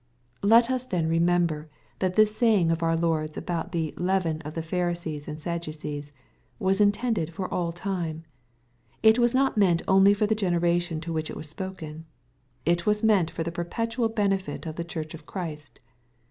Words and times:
Let 0.41 0.71
us 0.71 0.83
then 0.83 1.07
remember 1.07 1.69
that 1.99 2.15
this 2.15 2.33
sapng 2.35 2.71
of 2.71 2.81
our 2.81 2.95
Lord's 2.95 3.37
about 3.37 3.71
the" 3.71 3.93
leaven 4.09 4.41
of 4.41 4.55
the 4.55 4.63
Pharisees 4.63 5.27
and 5.27 5.37
Sadducees" 5.39 6.11
was 6.57 6.81
intended 6.81 7.31
for 7.31 7.47
all 7.53 7.71
time. 7.71 8.23
It 9.03 9.19
was 9.19 9.35
not 9.35 9.57
meant 9.59 9.83
only 9.87 10.15
for 10.15 10.25
the 10.25 10.33
generation 10.33 11.01
to 11.01 11.13
which 11.13 11.29
it 11.29 11.35
was 11.37 11.47
spoken. 11.49 12.05
It 12.65 12.87
was 12.87 13.03
meant 13.03 13.29
for 13.29 13.43
the 13.43 13.51
perpetual 13.51 14.09
benefit 14.09 14.65
of 14.65 14.75
the 14.75 14.83
Church 14.83 15.13
of 15.13 15.27
Christ. 15.27 15.79